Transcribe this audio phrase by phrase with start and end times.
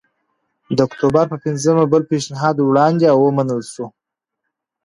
[0.75, 3.85] د اکتوبر په پنځمه بل پېشنهاد وړاندې او ومنل شو